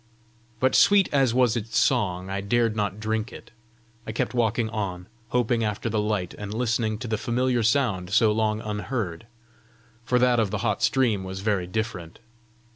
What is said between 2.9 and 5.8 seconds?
drink of it; I kept walking on, hoping